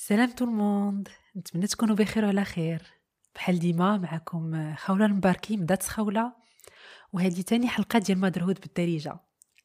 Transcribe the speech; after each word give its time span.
سلام 0.00 0.30
tout 0.30 0.44
le 0.44 0.60
monde. 0.60 1.08
نتمنى 1.36 1.66
تكونوا 1.66 1.96
بخير 1.96 2.24
وعلى 2.24 2.44
خير. 2.44 2.82
بحال 3.34 3.58
ديما 3.58 3.96
معكم 3.96 4.74
خولة 4.76 5.06
المباركي 5.06 5.56
مدات 5.56 5.82
خولة 5.82 6.32
وهذه 7.12 7.40
تاني 7.40 7.68
حلقة 7.68 7.98
ديال 7.98 8.18
motherhood 8.18 8.60
بالدارجة. 8.60 9.20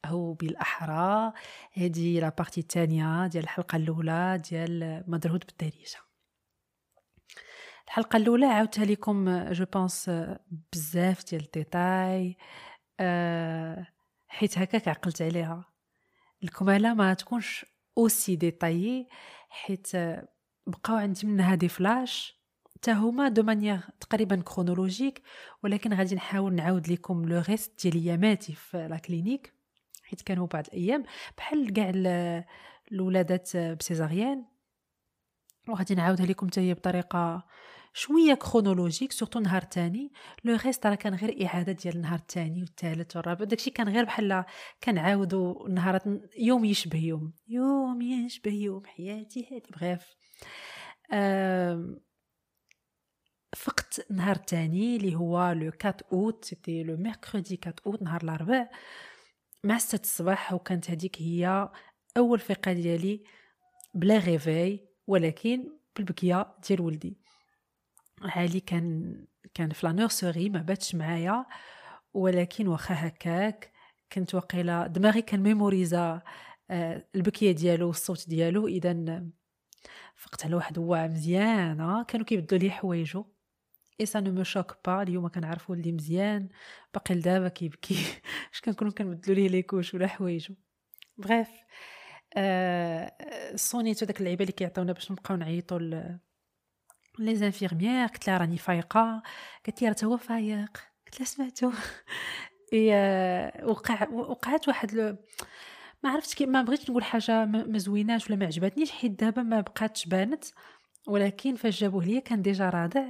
أو 0.06 0.34
بالأحرى. 0.34 1.34
هذه 1.74 2.20
la 2.20 2.30
partie 2.30 2.62
الثانية 2.62 3.28
ديال 3.28 3.44
الحلقة 3.44 3.76
الأولى 3.76 4.42
ديال 4.50 5.04
motherhood 5.08 5.44
بالدارجة. 5.46 6.00
الحلقة 7.88 8.18
الأولى 8.18 8.46
عاودتها 8.46 8.86
لكم 8.86 9.44
je 9.52 9.66
pense 9.66 10.12
بزاف 10.74 11.24
ديال 11.26 11.44
الديتاي. 11.44 12.38
حيت 14.28 14.58
هكاك 14.58 14.88
عقلت 14.88 15.22
عليها. 15.22 15.66
الكمالة 16.44 16.94
ما 16.94 17.14
تكونش 17.14 17.66
aussi 17.98 18.36
détaillée. 18.36 19.08
حيت 19.54 19.92
بقاو 20.68 20.96
عندي 20.96 21.28
منها 21.28 21.56
des 21.56 21.68
flashs. 21.68 22.44
حتى 22.76 22.92
هما 22.92 23.28
de 23.30 23.44
manière 23.44 23.80
تقريبا 24.00 24.42
chronologique 24.46 25.22
ولكن 25.64 25.94
غادي 25.94 26.16
نحاول 26.16 26.54
نعاود 26.54 26.88
لكم 26.88 27.26
le 27.26 27.42
reste 27.50 27.84
ديال 27.84 28.04
اياماتي 28.04 28.54
في 28.54 28.88
la 28.88 28.98
clinique. 28.98 29.54
حيت 30.04 30.22
كانوا 30.22 30.48
بعض 30.48 30.66
الأيام 30.68 31.04
بحال 31.38 31.74
كاع 31.74 31.92
الولادات 32.92 33.58
ب 33.58 33.65
césarienne. 33.65 34.46
وغادي 35.68 35.96
نعاودها 35.96 36.26
لكم 36.26 36.48
حتى 36.48 36.62
هي 36.62 36.74
بطريقة 36.74 37.46
شوية 37.94 38.34
chronologique 38.34 39.12
surtout 39.12 39.40
نهار 39.40 39.62
تاني. 39.62 40.12
le 40.44 40.58
reste 40.66 40.86
راه 40.86 40.96
كان 40.96 41.16
غير 41.16 41.46
إعادة 41.46 41.72
ديال 41.72 41.96
النهار 41.96 42.20
الثاني 42.20 42.62
والثالث 42.62 43.16
والرابع. 43.16 43.46
داكشي 43.46 43.70
كان 43.72 43.90
غير 43.90 44.04
بحال 44.04 44.46
كنعاودو 44.84 45.68
نهارات 45.68 46.04
يوم 46.38 46.66
يشبه 46.66 47.00
يوم. 47.00 47.34
يوم 47.48 48.02
يشبه 48.02 48.52
يوم 48.52 48.86
حياتي 48.86 49.48
هادي 49.52 49.70
bref. 49.72 50.16
فقت 53.56 54.06
نهار 54.12 54.36
تاني 54.36 54.96
اللي 54.96 55.16
هو 55.16 55.52
le 55.52 55.72
4 55.86 55.98
août 56.12 56.46
c'était 56.46 56.84
le 56.84 56.98
mercredi 56.98 57.60
4 57.68 57.76
اوت 57.88 58.02
نهار 58.02 58.24
الاربعاء 58.24 58.72
مع 59.64 59.78
6 59.78 60.02
الصباح 60.02 60.54
وكانت 60.54 60.92
هذيك 60.92 61.22
هي 61.22 61.70
أول 62.18 62.40
فيقه 62.40 62.74
ديالي 62.74 63.24
بلا 63.94 64.18
غيفاي 64.18 64.88
ولكن 65.08 65.78
بالبكية 65.96 66.56
ديال 66.68 66.82
ولدي. 66.82 67.23
علي 68.24 68.60
كان 68.60 69.16
كان 69.54 69.70
في 69.70 69.88
la 69.88 70.00
nurserie 70.00 70.50
ما 70.50 70.62
باتش 70.62 70.96
معايا. 70.96 71.46
ولكن 72.14 72.68
واخا 72.68 73.08
هكاك 73.08 73.74
كنت 74.14 74.36
وقيله 74.36 74.88
دماغي 74.88 75.22
كان 75.22 75.44
mémorisa 75.44 76.22
آه، 76.72 77.08
البكية 77.16 77.52
ديالو 77.52 77.88
والصوت 77.88 78.30
ديالو. 78.30 78.68
إذا 78.68 79.24
فقت 80.16 80.46
على 80.46 80.56
واحد 80.56 80.78
واع 80.78 81.08
مزيانه 81.08 82.04
كانوا 82.04 82.26
كيبدلوا 82.26 82.62
لي 82.62 82.72
حوايجو. 82.72 83.26
et 84.00 84.06
ça 84.06 84.20
ne 84.20 84.32
me 84.32 84.44
choque 84.44 84.78
pas 84.86 85.02
اليوم 85.04 85.28
كنعرف 85.28 85.70
ولدي 85.70 85.92
مزيان. 85.92 86.50
باقي 86.94 87.16
لدابا 87.16 87.48
كيبكي. 87.50 87.96
اش 88.54 88.62
كنكونوا 88.62 88.94
كنبدلوا 88.94 89.36
ليه 89.36 89.48
les 89.48 89.62
couches 89.62 89.94
ولا 89.94 90.08
حوايجو. 90.08 90.56
bref 91.18 91.50
آه 92.38 93.14
صونيتو 93.56 94.06
داك 94.06 94.20
اللعيبة 94.20 94.42
اللي 94.44 94.54
كيعطيونا 94.54 94.94
باش 94.94 95.12
نبقاو 95.12 95.38
نعيطوا 95.38 95.80
les 97.20 97.36
infirmières 97.36 98.08
قلت 98.08 98.28
لها 98.28 98.38
راني 98.38 98.58
فايقه 98.58 99.24
قالت 99.66 99.82
لي 99.82 99.88
راه 99.88 99.96
هو 100.04 100.18
فايق 100.18 100.78
قلت 101.06 101.20
لها 101.20 101.26
سمعتو 101.26 101.72
وقع 103.64 104.10
وقعت 104.10 104.68
واحد 104.68 104.94
لو 104.94 105.18
ما 106.04 106.10
عرفتش 106.10 106.42
ما 106.42 106.62
بغيتش 106.62 106.90
نقول 106.90 107.04
حاجة 107.04 107.46
ما 107.46 107.78
زويناش 107.78 108.28
ولا 108.30 108.36
ما 108.40 108.46
عجبتنيش 108.46 108.92
حيت 108.92 109.20
دابا 109.20 109.44
ما 109.44 109.62
بقاتش 109.62 110.06
بانت 110.06 110.46
ولكن 111.08 111.56
فاش 111.56 111.80
جابوه 111.80 112.06
ليا 112.06 112.20
كان 112.20 112.42
déjà 112.42 112.70
راضع 112.70 113.06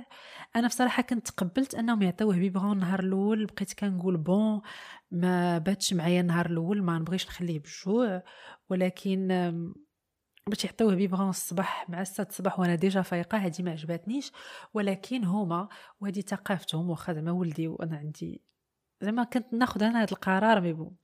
أنا 0.56 0.68
بصراحه 0.68 1.04
كنت 1.04 1.28
تقبلت 1.28 1.76
انهم 1.76 2.02
يعطيوه 2.02 2.36
biberon 2.36 2.72
النهار 2.72 3.00
الأول 3.00 3.46
بقيت 3.46 3.74
كنقول 3.74 4.18
bon 4.18 4.62
ما 5.12 5.58
باتش 5.58 5.94
معايا 5.94 6.22
النهار 6.22 6.46
الأول 6.46 6.84
ما 6.84 7.00
نبغيش 7.00 7.28
نخليه 7.28 7.59
بالجوع 7.59 8.24
ولكن 8.69 9.28
باش 10.50 10.66
يعطيوه 10.66 10.96
biberon 10.96 11.29
الصباح 11.30 11.90
مع 11.90 12.02
الساعة 12.02 12.28
الصباح 12.28 12.59
وأنا 12.59 12.76
déjà 12.75 13.01
فايقة 13.02 13.38
هذه 13.38 13.62
ما 13.64 13.72
عجبتنيش 13.72 14.31
ولكن 14.74 15.24
هما 15.24 15.70
وهذه 16.02 16.22
ثقافتهم 16.22 16.90
واخا 16.90 17.14
زعما 17.14 17.31
ولدي 17.31 17.68
وأنا 17.68 17.98
عندي. 17.98 18.42
زعما 19.02 19.24
كنت 19.24 19.54
ناخذ 19.54 19.84
أنا 19.84 20.04
هذا 20.04 20.12
القرار 20.12 20.62
mais 20.62 20.74
bon. 20.74 20.96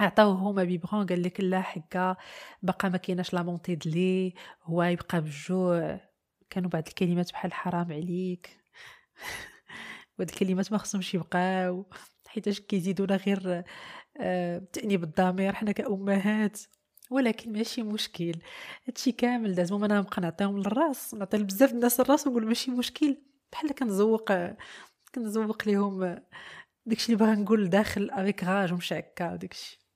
عطاوه 0.00 0.34
هما 0.34 0.64
biberon 0.64 1.06
قال 1.06 1.22
لك 1.22 1.40
لاحقاش 1.40 2.16
باقا 2.62 2.90
ما 2.90 2.96
كايناش 2.98 3.34
la 3.34 3.42
montée 3.42 3.74
de 3.74 3.94
lait 3.94 4.34
هو 4.62 4.82
يبقى 4.82 5.20
بالجوع 5.20 6.00
كانوا 6.50 6.70
بعض 6.70 6.84
الكلمات 6.88 7.32
بحال 7.32 7.52
حرام 7.52 7.92
عليك. 7.92 8.60
وهاد 10.18 10.28
الكلمات 10.30 10.72
ما 10.72 10.78
خصهمش 10.78 11.14
يبقاو. 11.14 11.90
حيتاش 12.28 12.60
كيزيدونا 12.60 13.16
غير 13.16 13.64
آه 14.20 14.58
تأنيب 14.72 15.04
الضمير 15.04 15.52
حنا 15.54 15.72
كأمهات. 15.72 16.60
ولكن 17.10 17.52
ماشي 17.52 17.82
مشكل. 17.82 18.32
هادشي 18.88 19.12
كامل 19.12 19.54
لازم 19.56 19.84
أنا 19.84 19.98
نبقى 20.00 20.22
نعطيهم 20.22 20.58
للراس 20.58 21.14
نعطي 21.14 21.38
بزاف 21.38 21.72
الناس 21.72 22.00
الراس 22.00 22.26
ونقول 22.26 22.46
ماشي 22.46 22.70
مشكل. 22.70 23.16
بحال 23.52 23.72
كنزوق 23.74 24.32
كنزوق 25.14 25.68
ليهم 25.68 26.20
داكشي 26.86 27.12
اللي 27.12 27.24
باغا 27.24 27.34
نقول 27.34 27.70
داخل 27.70 28.10
افيك 28.10 28.44
راج 28.44 28.72
ومشي 28.72 28.98
هكا 28.98 29.36
داكشي 29.36 29.86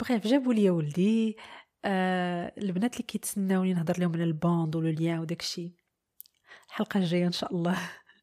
بغيف 0.00 0.26
جابوا 0.26 0.54
لي 0.54 0.70
ولدي 0.70 1.36
آه 1.84 2.52
البنات 2.58 2.92
اللي 2.94 3.04
كيتسناوني 3.04 3.74
نهضر 3.74 4.00
لهم 4.00 4.12
على 4.14 4.24
البوند 4.24 4.76
ليان 4.76 5.18
وداكشي. 5.18 5.72
الحلقة 6.68 6.98
الجاية 6.98 7.26
إن 7.26 7.32
شاء 7.32 7.54
الله. 7.54 7.78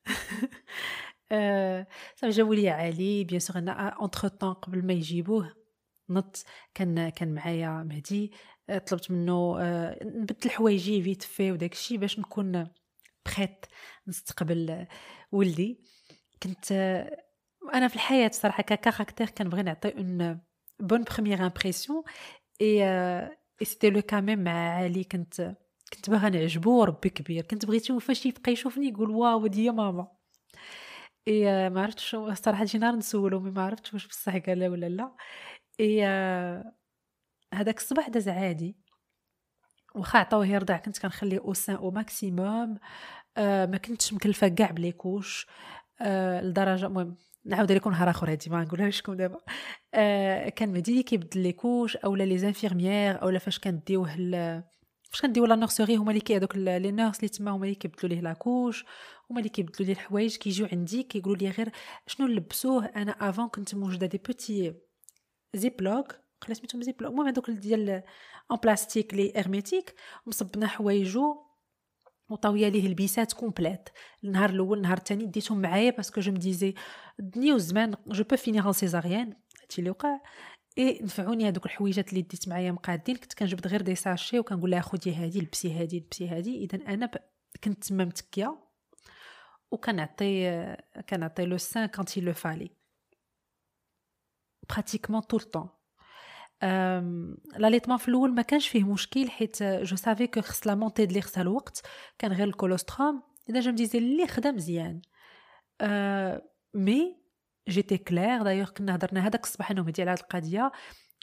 آه 1.31 1.87
جابوا 2.23 2.55
لي 2.55 2.69
علي 2.69 3.23
bien 3.23 3.39
sûr 3.39 3.57
أنا 3.57 3.71
entre-temps 3.89 4.53
قبل 4.53 4.85
ما 4.85 4.93
يجيبوه. 4.93 5.58
نط 6.11 6.45
كان 6.73 7.09
كان 7.09 7.33
معايا 7.33 7.83
مهدي 7.83 8.31
آه، 8.69 8.77
طلبت 8.77 9.11
منه 9.11 9.57
آه، 9.61 9.99
نبدل 10.03 10.49
حوايجي 10.49 11.01
vite 11.03 11.23
fait 11.23 11.51
وداك 11.51 11.73
الشيء 11.73 11.97
باش 11.97 12.19
نكون 12.19 12.67
prête 13.25 13.65
نستقبل 14.07 14.87
ولدي. 15.31 15.79
كنت 16.43 16.71
آه، 16.71 17.23
أنا 17.73 17.87
في 17.87 17.95
الحياة 17.95 18.31
صراحة 18.33 18.63
ك 18.63 18.70
caractère 18.70 19.29
كنبغي 19.29 19.61
نعطي 19.63 19.89
une 19.97 20.39
bonne 20.79 21.03
première 21.03 21.43
impression 21.43 22.03
et 22.61 22.79
c'était 23.63 23.89
le 23.89 24.01
cas 24.01 24.19
même 24.19 24.43
مع 24.43 24.51
علي. 24.75 25.03
كنت 25.03 25.55
كنت 25.93 26.09
باغا 26.09 26.29
نعجبو 26.29 26.83
ربي 26.83 27.09
كبير. 27.09 27.43
كنت 27.45 27.65
بغيتو 27.65 27.99
فاش 27.99 28.25
يبقى 28.25 28.51
يشوفني 28.51 28.87
يقول 28.89 29.09
واو 29.11 29.47
دي 29.47 29.69
ماما. 29.71 30.07
اي 31.27 31.69
ما 31.69 31.81
عرفتش 31.81 32.15
الصراحه 32.15 32.65
شي 32.65 32.77
نهار 32.77 32.95
نسولو 32.95 33.39
ما 33.39 33.61
عرفتش 33.65 33.93
واش 33.93 34.07
بصح 34.07 34.37
قال 34.37 34.67
ولا 34.67 34.89
لا. 34.89 35.15
إي 35.79 36.05
هذاك 37.53 37.77
الصباح 37.77 38.09
داز 38.09 38.29
عادي. 38.29 38.75
واخا 39.95 40.19
عطاوه 40.19 40.47
يرضع 40.47 40.77
كنت 40.77 40.99
كنخليه 40.99 41.39
أو 41.39 41.53
سان 41.53 41.75
أو 41.75 41.91
ماكسيموم 41.91 42.77
آه 43.37 43.65
ما 43.65 43.77
كنتش 43.77 44.13
مكلفة 44.13 44.47
كاع 44.47 44.71
بليكوش 44.71 45.47
آه 46.01 46.41
لدرجة 46.41 46.85
المهم 46.85 47.17
نعاود 47.45 47.71
لكم 47.71 47.91
نهار 47.91 48.09
آخر 48.09 48.31
هادي 48.31 48.49
ما 48.49 48.63
نقولهاش 48.63 48.99
لكم 48.99 49.13
دابا. 49.13 49.39
آه 49.93 50.49
كان 50.49 50.73
مديري 50.73 51.03
كيبدل 51.03 51.41
لي 51.43 51.51
كوش 51.53 51.97
أولا 51.97 52.23
لي 52.23 52.37
زانفيرميير 52.37 53.21
أولا 53.21 53.39
فاش 53.39 53.59
كنديوه 53.59 54.07
فاش 55.11 55.21
كنديو 55.21 55.45
la 55.45 55.55
nurserie 55.55 55.95
هما 55.97 56.09
اللي 56.11 56.21
كي 56.21 56.39
les 56.55 56.91
nurses 56.91 57.17
اللي 57.17 57.29
تما 57.29 57.51
هما 57.51 57.63
اللي 57.65 57.75
كيبدلوا 57.75 58.09
ليه 58.13 58.21
la 58.21 58.37
couche 58.37 58.85
هما 59.31 59.39
اللي 59.39 59.49
كيبدلوا 59.49 59.87
ليه 59.87 59.93
الحوايج 59.93 60.35
كيجيو 60.37 60.67
عندي 60.71 61.03
كيقولوا 61.03 61.37
لي 61.37 61.49
غير 61.49 61.71
شنو 62.07 62.27
نلبسوه. 62.27 62.85
أنا 62.85 63.11
avant 63.11 63.47
كنت 63.49 63.75
موجدة 63.75 64.07
des 64.07 64.17
petits 64.17 64.73
ziplocs 65.53 66.15
قلا 66.41 66.53
سميتهم 66.53 66.81
ziplocs 66.81 67.11
المهم 67.11 67.27
هذوك 67.27 67.49
ديال 67.49 67.89
en 68.51 68.59
plastique 68.63 69.13
les 69.13 69.33
hermétiques 69.37 69.95
مصبنا 70.27 70.67
حوايجو 70.67 71.49
وطاويه 72.29 72.69
ليه 72.69 72.87
البيسات 72.87 73.33
complètes 73.33 73.89
النهار 74.23 74.49
الأول 74.49 74.77
النهار 74.77 74.97
الثاني 74.97 75.25
ديتهم 75.25 75.61
معايا 75.61 75.91
parce 75.91 76.10
que 76.10 76.21
je 76.21 76.31
me 76.31 76.42
disais 76.42 76.73
دنيا 77.19 77.53
وزمان 77.53 77.95
je 78.07 78.23
peux 78.23 78.35
finir 78.35 78.67
en 78.67 78.73
césarienne 78.73 79.33
هادشي 79.61 79.79
اللي 79.79 79.89
وقع 79.89 80.19
اي 80.77 80.99
نفعوني 81.03 81.47
هذوك 81.47 81.65
الحويجات 81.65 82.09
اللي 82.09 82.21
ديت 82.21 82.47
معايا 82.47 82.71
مقادين 82.71 83.15
كنت 83.15 83.33
كنجبد 83.33 83.67
غير 83.67 83.81
des 83.81 83.95
sachets 83.95 84.39
وكنقول 84.39 84.71
لها 84.71 84.81
خدي 84.81 85.15
هذه 85.15 85.39
لبسي 85.39 85.73
هذه 85.73 85.97
لبسي 85.97 86.27
هذه 86.29 86.57
اذا 86.57 86.93
أنا 86.93 87.05
ب... 87.05 87.15
كنت 87.63 87.83
تما 87.83 88.05
متكيه 88.05 88.57
وكنعطي 89.71 90.75
كنعطي 91.09 91.45
le 91.45 91.57
sein 91.57 91.85
quand 91.85 92.17
il 92.17 92.25
le 92.25 92.33
fallait 92.33 92.78
pratiquement 94.69 95.21
tout 95.21 95.33
le 95.33 95.39
temps 95.41 95.69
l'allaitement 97.57 97.97
في 97.97 98.07
الأول 98.07 98.33
ما 98.33 98.41
كانش 98.41 98.67
فيه 98.67 98.83
مشكل 98.83 99.29
حيت 99.29 99.63
je 99.63 99.95
savais 99.95 100.27
que 100.27 100.41
خص 100.41 100.67
la 100.67 100.75
montée 100.75 101.05
de 101.05 101.11
lait 101.11 101.21
خصها 101.21 101.41
الوقت 101.41 101.81
كان 102.19 102.33
غير 102.33 102.47
ال 102.47 102.55
colostrum 102.55 103.23
إذا 103.49 103.59
je 103.59 103.71
me 103.71 103.78
disais 103.78 103.97
اللي 103.97 104.27
خدا 104.27 104.51
مزيان. 104.51 105.01
mais 106.73 107.19
j'étais 107.69 107.97
claire 107.97 108.43
d'ailleurs 108.43 108.69
كنا 108.69 108.95
هضرنا 108.95 109.27
هذاك 109.27 109.43
الصباح 109.43 109.71
أنا 109.71 109.81
ومهدي 109.81 110.01
على 110.01 110.11
هذه 110.11 110.19
القضية. 110.19 110.71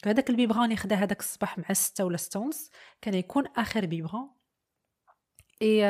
هذاك 0.07 0.31
ال 0.31 0.35
biberon 0.35 0.65
اللي 0.65 0.77
خدا 0.77 0.97
هذاك 0.97 1.21
الصباح 1.21 1.59
مع 1.59 1.73
ستة 1.73 2.05
ولا 2.05 2.17
ستة 2.17 2.41
ونص 2.41 2.71
كان 3.01 3.15
يكون 3.15 3.47
آخر 3.47 3.87
biberon 3.87 4.31
اي 5.63 5.83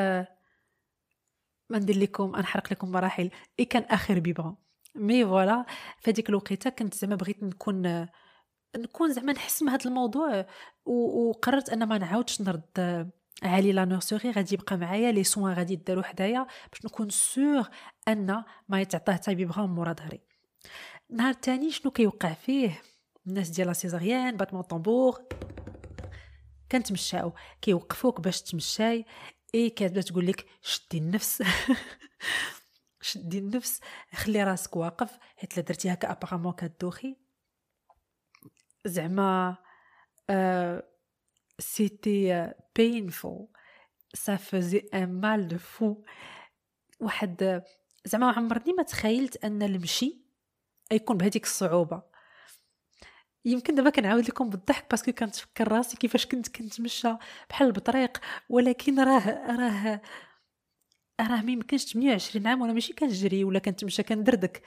ما 1.71 1.79
ندير 1.79 1.99
لكم 1.99 2.37
نحرق 2.37 2.73
لكم 2.73 2.91
مراحل. 2.91 3.31
اي 3.61 3.65
كان 3.65 3.83
آخر 3.83 4.19
biberon 4.19 4.55
mais 4.97 5.25
voilà 5.25 5.65
فهاديك 6.01 6.29
الوقيته 6.29 6.71
كنت 6.71 6.95
زعما 6.95 7.15
بغيت 7.17 7.43
نكون 7.43 8.07
نكون 8.77 9.13
زعما 9.13 9.33
نحس 9.33 9.63
من 9.63 9.69
هذا 9.69 9.85
الموضوع 9.87 10.47
وقررت 10.87 11.71
أن 11.71 11.85
ما 11.85 11.99
نعاودش 11.99 12.41
نرد 12.41 13.11
علي 13.43 13.73
la 13.73 13.85
nurserie 13.85 14.31
غادي 14.31 14.55
يبقى 14.55 14.77
معايا 14.77 15.13
les 15.13 15.25
soins 15.25 15.53
غادي 15.53 15.73
يدارو 15.73 16.03
حدايا 16.03 16.47
باش 16.73 16.85
نكون 16.85 17.11
sûre 17.11 17.69
أن 18.09 18.45
ما 18.69 18.81
يتعطاه 18.81 19.15
حتى 19.15 19.35
بيبغا 19.35 19.67
مورا 19.67 19.93
ظهري 19.93 20.21
نهار 21.11 21.33
تاني 21.33 21.71
شنو 21.71 21.91
كيوقع 21.91 22.33
فيه؟ 22.33 22.83
الناس 23.27 23.49
ديال 23.49 23.67
la 23.67 23.73
césarienne 23.73 24.37
باتمون 24.37 24.63
طنبور 24.63 25.23
كنتمشاو 26.73 27.33
كيوقفوك 27.63 28.21
باش 28.21 28.43
تمشاي 28.43 29.05
إي 29.55 29.71
كتبدا 29.71 30.01
تقول 30.01 30.27
لك 30.27 30.47
شدي 30.63 30.99
النفس. 30.99 31.43
شدي 33.01 33.39
النفس 33.39 33.81
خلي 34.15 34.45
راسك 34.45 34.77
واقف. 34.77 35.19
حيت 35.37 35.57
لا 35.57 35.63
درتي 35.63 35.93
هكا 35.93 36.13
apparemment 36.13 36.53
كدوخي. 36.53 37.17
زعما 38.85 39.57
c'était 41.59 42.53
painful 42.77 43.49
ça 44.15 44.37
faisait 44.37 44.89
un 44.95 45.21
mal 45.21 45.49
de 45.49 45.59
fou 45.59 46.05
واحد 47.01 47.63
زعما 48.05 48.33
عمرني 48.33 48.73
ما 48.73 48.83
تخيلت 48.83 49.45
أن 49.45 49.63
المشي 49.63 50.27
يكون 50.93 51.17
بهذيك 51.17 51.45
الصعوبة. 51.45 52.03
يمكن 53.45 53.75
دابا 53.75 53.91
كنعاود 53.91 54.29
لكم 54.29 54.51
بالضحك 54.51 54.91
parce 54.91 55.05
que 55.05 55.13
كنتفكر 55.13 55.73
راسي 55.73 55.97
كيفاش 55.97 56.27
كنت 56.27 56.49
كنتمشى 56.49 57.09
بحال 57.51 57.73
بطريق 57.73 58.21
ولكن 58.49 59.01
راه 59.01 59.57
راه 59.57 60.01
راه 61.21 61.43
ما 61.43 61.53
يمكنش 61.53 61.85
28 61.85 62.47
عام 62.47 62.61
وأنا 62.61 62.73
ماشي 62.73 62.93
كنجري 62.93 63.45
ولا 63.45 63.59
كنتمشى 63.59 64.03
كندردك. 64.03 64.63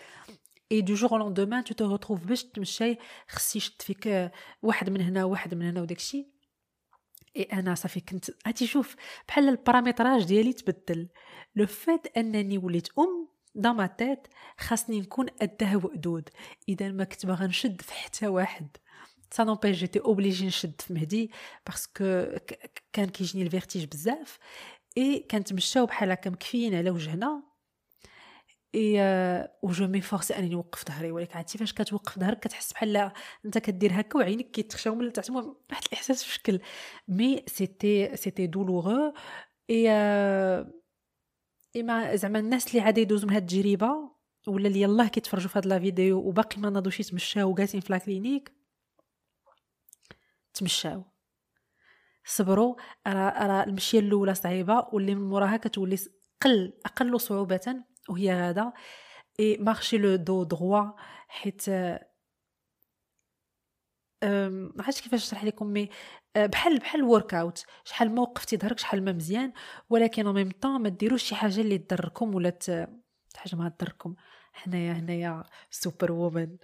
et 0.71 0.81
du 0.81 0.93
jour 0.93 1.19
au 1.19 1.27
lendemain 1.27 1.63
tu 1.63 1.80
te 1.80 1.97
retrouves 1.97 2.25
باش 2.27 2.43
تمشي 2.43 2.97
خص 3.27 3.55
يشد 3.55 3.81
فيك 3.81 4.31
واحد 4.61 4.89
من 4.89 5.01
هنا 5.01 5.23
واحد 5.23 5.53
من 5.53 5.65
هنا 5.65 5.81
وداكشي. 5.81 6.27
اي 7.37 7.43
أنا 7.43 7.75
صافي 7.75 7.99
كنت 7.99 8.31
هاتي 8.45 8.67
شوف 8.67 8.95
بحال 9.27 9.49
ال 9.49 9.56
paramétrage 9.56 10.23
ديالي 10.23 10.53
تبدل. 10.53 11.09
le 11.55 11.65
fait 11.67 12.17
أنني 12.17 12.57
وليت 12.57 12.87
أم 12.99 13.27
dans 13.55 13.71
ma 13.71 13.87
tête 13.87 14.27
خاصني 14.57 14.99
نكون 14.99 15.25
قدها 15.27 15.75
وقدود 15.75 16.29
إذا 16.69 16.91
ما 16.91 17.03
كنت 17.03 17.25
باغا 17.25 17.47
نشد 17.47 17.81
في 17.81 17.93
حتى 17.93 18.27
واحد. 18.27 18.77
ça 19.31 19.43
n'empêche 19.43 19.77
j'étais 19.77 19.99
obligée 19.99 20.47
نشد 20.47 20.81
في 20.81 20.93
مهدي 20.93 21.31
parce 21.67 22.03
que 22.04 22.25
كان 22.93 23.09
كيجيني 23.09 23.45
ال 23.45 23.50
vertige 23.50 23.85
بزاف. 23.85 24.39
اي 24.99 25.19
كنتمشاو 25.31 25.85
بحال 25.85 26.11
هكا 26.11 26.29
مكفيين 26.29 26.75
على 26.75 26.89
وجهنا 26.89 27.43
اي 28.75 29.01
و 29.63 29.71
je 29.71 29.87
m'efforce 29.87 30.31
انني 30.31 30.49
نوقف 30.49 30.85
ظهري 30.87 31.11
ولكن 31.11 31.37
عرفتي 31.37 31.57
فاش 31.57 31.73
كتوقف 31.73 32.19
ظهرك 32.19 32.39
كتحس 32.39 32.73
بحال 32.73 33.11
أنت 33.45 33.57
كدير 33.57 33.99
هكا 33.99 34.19
وعينك 34.19 34.51
كيتخشاو 34.51 34.95
من 34.95 35.05
التحت 35.05 35.29
واحد 35.29 35.83
الإحساس 35.87 36.23
في 36.23 36.33
شكل 36.33 36.59
mais 37.07 37.43
c'était 37.47 38.17
c'était 38.17 38.47
douloureux 38.47 39.13
et 39.69 39.89
اما 41.77 42.15
زعما 42.15 42.39
الناس 42.39 42.67
اللي 42.67 42.81
عادي 42.81 43.01
يدوزو 43.01 43.27
من 43.27 43.33
هاد 43.33 43.41
التجربة 43.41 44.11
ولا 44.47 44.67
اللي 44.67 44.81
يلاه 44.81 45.07
كيتفرجوا 45.07 45.49
في 45.49 45.59
هاد 45.59 45.65
la 45.65 45.79
vidéo 45.79 46.17
وباقي 46.17 46.61
ما 46.61 46.69
ناضوش 46.69 46.99
يتمشاو 46.99 47.49
وجالسين 47.51 47.81
في 47.81 47.93
la 47.93 47.97
clinique 47.99 48.51
تمشاو. 50.53 51.03
صبروا 52.29 52.75
راه 53.07 53.47
راه 53.47 53.63
المشية 53.63 53.99
الأولى 53.99 54.33
صعيبة 54.33 54.87
واللي 54.93 55.15
من 55.15 55.29
موراها 55.29 55.57
كتولي 55.57 55.97
قل 56.41 56.73
أقل 56.85 57.19
صعوبة 57.19 57.83
وهي 58.09 58.33
غادا 58.41 58.73
et 59.39 59.57
marcher 59.57 59.97
le 59.97 60.15
dos 60.15 60.43
droit 60.43 60.91
حيت 61.27 61.69
ما 64.23 64.83
عرفتش 64.83 65.01
كيفاش 65.01 65.27
نشرح 65.27 65.43
لكم 65.43 65.67
mais 65.67 65.89
آه، 66.35 66.45
بحال 66.45 66.79
بحال 66.79 67.03
workout 67.03 67.65
شحال 67.83 68.15
ما 68.15 68.21
وقفتي 68.21 68.57
ظهرك 68.57 68.79
شحال 68.79 69.05
ما 69.05 69.11
مزيان 69.11 69.53
ولكن 69.89 70.27
أو 70.27 70.33
ميم 70.33 70.51
طون 70.61 70.81
ما 70.81 70.89
ديروش 70.89 71.23
شي 71.23 71.35
حاجة 71.35 71.61
اللي 71.61 71.77
تضركم 71.77 72.35
ولا 72.35 72.57
حاجة 73.35 73.55
ما 73.55 73.69
تضركم. 73.69 74.15
حنايا 74.53 74.93
هنايا 74.93 75.43
superwoman 75.69 76.57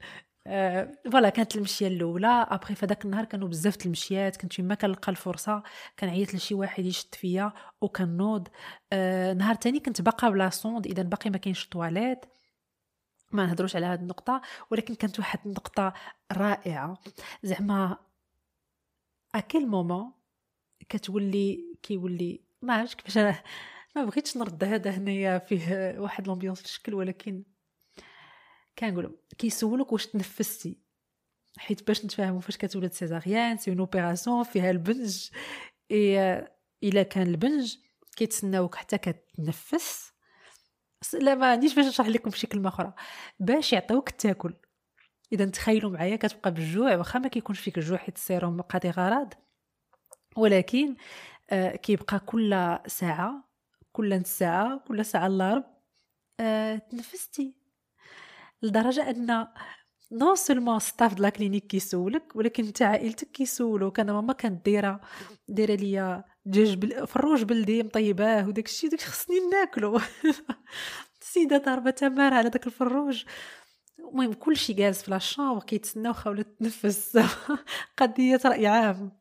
voilà 0.45 1.29
كانت 1.29 1.55
المشية 1.55 1.87
الأولى. 1.87 2.47
après 2.49 2.75
فداك 2.75 3.05
النهار 3.05 3.25
كانوا 3.25 3.47
بزاف 3.47 3.85
المشيات. 3.85 4.37
كنت 4.37 4.61
ما 4.61 4.75
كنلقى 4.75 5.11
الفرصة. 5.11 5.63
كنعيط 5.99 6.33
لشي 6.33 6.55
واحد 6.55 6.85
يشد 6.85 7.15
فيا. 7.15 7.53
وكنوض 7.81 8.47
أه 8.93 9.33
نهار 9.33 9.55
تاني 9.55 9.79
كنت 9.79 10.01
باقا 10.01 10.29
بلا 10.29 10.49
sonde 10.49 10.87
إذا 10.87 11.03
باقي 11.03 11.29
ما 11.29 11.37
كاينش 11.37 11.67
طواليت 11.69 12.25
ما 13.31 13.45
نهضروش 13.45 13.75
على 13.75 13.85
هذه 13.85 13.99
النقطة. 13.99 14.41
ولكن 14.71 14.95
كانت 14.95 15.19
واحد 15.19 15.39
النقطة 15.45 15.93
رائعة. 16.31 16.97
زعما 17.43 17.97
à 19.35 19.42
quel 19.42 19.67
moment 19.67 20.11
كتولي 20.89 21.77
كيولي 21.83 22.41
ما 22.61 22.73
عرفتش 22.73 22.95
كيفاش 22.95 23.35
ما 23.95 24.05
بغيتش 24.05 24.37
نرد 24.37 24.63
هذا 24.63 24.91
هنايا 24.91 25.39
فيه 25.39 25.95
واحد 25.99 26.27
l'ambiance 26.27 26.59
في 26.59 26.65
الشكل 26.65 26.93
ولكن 26.93 27.43
كنقولوا 28.79 29.11
كيسولوك 29.37 29.91
واش 29.91 30.07
تنفستي. 30.07 30.77
حيت 31.57 31.87
باش 31.87 32.05
نتفاهموا 32.05 32.41
فاش 32.41 32.57
كتولد 32.57 32.93
césarienne 32.93 33.57
c'est 33.57 33.71
une 33.71 33.79
opération 33.79 34.43
فيها 34.43 34.71
البنج. 34.71 35.29
اي 35.91 36.47
إلا 36.83 37.03
كان 37.03 37.27
البنج 37.27 37.75
كيتسناوك 38.15 38.75
حتى 38.75 38.97
كتنفس. 38.97 40.11
لا 41.13 41.35
ما 41.35 41.51
عنديش 41.51 41.75
باش 41.75 41.85
نشرح 41.85 42.07
لكم 42.07 42.29
بشي 42.29 42.47
كلمه 42.47 42.69
أخرى 42.69 42.93
باش 43.39 43.73
يعطيوك 43.73 44.09
تاكل 44.09 44.53
إذا 45.31 45.45
تخيلوا 45.45 45.91
معايا 45.91 46.15
كتبقى 46.15 46.53
بالجوع 46.53 46.95
واخا 46.95 47.19
ما 47.19 47.27
كيكونش 47.27 47.59
فيك 47.59 47.77
الجوع 47.77 47.97
حيت 47.97 48.15
السيروم 48.15 48.61
قاضي 48.61 48.89
غرض. 48.89 49.33
ولكن 50.37 50.95
آه 51.49 51.75
كيبقى 51.75 52.19
كل 52.19 52.77
ساعة 52.87 53.49
كل 53.91 54.25
ساعة 54.25 54.83
كل 54.87 55.05
ساعة 55.05 55.27
إلا 55.27 55.53
ربع 55.53 55.67
آه 56.39 56.75
تنفستي. 56.77 57.55
لدرجة 58.65 59.09
أن 59.09 59.47
non 60.11 60.35
seulement 60.35 60.79
staff 60.79 61.13
د 61.13 61.19
la 61.19 61.29
clinique 61.29 61.67
كيسولك 61.67 62.35
ولكن 62.35 62.67
حتى 62.67 62.83
عائلتك 62.83 63.31
كيسولوك 63.31 63.99
أنا 63.99 64.13
ماما 64.13 64.33
كانت 64.33 64.65
دايرة 64.65 65.01
دايرة 65.47 65.75
ليا 65.75 66.23
دجاج 66.45 66.73
بل... 66.75 67.07
فروج 67.07 67.43
بلدي 67.43 67.83
مطيباه 67.83 68.47
وداك 68.47 68.65
الشيء 68.65 68.89
داك 68.89 69.01
خصني 69.01 69.39
ناكلو. 69.51 69.99
السيده 71.21 71.57
ضاربة 71.57 71.91
تمار 71.91 72.33
على 72.33 72.49
داك 72.49 72.67
الفروج. 72.67 73.23
المهم 73.99 74.33
كلشي 74.33 74.73
جالس 74.73 75.03
في 75.03 75.11
la 75.11 75.23
chambre 75.23 75.63
كيتسناو 75.63 76.13
خاولت 76.13 76.47
تنفس. 76.59 77.19
قضية 77.97 78.39
رأي 78.45 78.67
عام. 78.67 79.11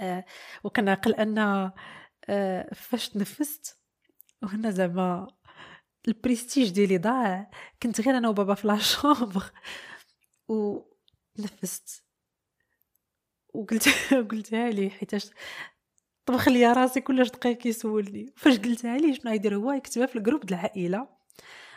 آه 0.00 0.24
وكنعقل 0.64 1.14
أن 1.14 1.38
آه 2.28 2.74
فاش 2.74 3.08
تنفست 3.08 3.78
وهنا 4.42 4.70
زعما 4.70 5.26
البريستيج 6.08 6.70
ديالي 6.70 6.98
ضاع 6.98 7.50
كنت 7.82 8.00
غير 8.00 8.18
أنا 8.18 8.28
وبابا 8.28 8.54
في 8.54 8.66
la 8.68 8.85
chambre 8.85 9.44
و 10.48 10.80
نفست 11.38 12.04
وقلت 13.54 13.88
قلتها 14.30 14.70
لي 14.70 14.90
حيتاش 14.90 15.30
طبخ 16.28 16.48
لي 16.48 16.72
راسي 16.72 17.00
كلش 17.00 17.28
دقيق 17.28 17.56
كيسولني 17.56 18.32
فاش 18.36 18.58
قلتها 18.58 18.98
لي 18.98 19.14
شنو 19.14 19.32
يدير 19.32 19.56
هو؟ 19.56 19.72
يكتبها 19.72 20.06
في 20.06 20.16
ال 20.16 20.20
groupe 20.20 20.46
د 20.46 20.52
العائلة. 20.52 21.08